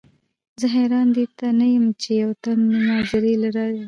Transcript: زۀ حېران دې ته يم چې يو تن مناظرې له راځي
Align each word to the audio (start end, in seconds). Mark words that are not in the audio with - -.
زۀ 0.59 0.67
حېران 0.75 1.07
دې 1.15 1.25
ته 1.37 1.47
يم 1.73 1.85
چې 2.01 2.09
يو 2.21 2.31
تن 2.43 2.59
مناظرې 2.71 3.33
له 3.41 3.49
راځي 3.55 3.79